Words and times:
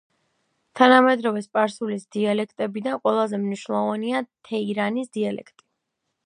თანამედროვე 0.79 1.43
სპარსულის 1.45 2.07
დიალექტებიდან 2.15 2.97
ყველაზე 3.03 3.41
მნიშვნელოვანია 3.45 4.23
თეირანის 4.51 5.15
დიალექტი. 5.21 5.69